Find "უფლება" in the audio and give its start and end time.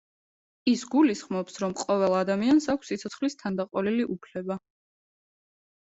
4.19-4.63